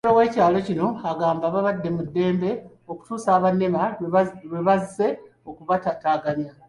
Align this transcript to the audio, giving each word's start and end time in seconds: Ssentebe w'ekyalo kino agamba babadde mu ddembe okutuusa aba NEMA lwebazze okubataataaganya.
Ssentebe 0.03 0.19
w'ekyalo 0.21 0.57
kino 0.67 0.87
agamba 1.11 1.45
babadde 1.53 1.89
mu 1.95 2.01
ddembe 2.07 2.49
okutuusa 2.91 3.29
aba 3.37 3.49
NEMA 3.59 3.83
lwebazze 4.51 5.07
okubataataaganya. 5.49 6.51